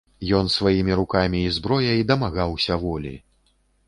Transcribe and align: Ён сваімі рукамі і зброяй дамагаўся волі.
Ён 0.37 0.47
сваімі 0.53 0.95
рукамі 0.99 1.41
і 1.49 1.51
зброяй 1.57 2.01
дамагаўся 2.13 2.79
волі. 2.85 3.13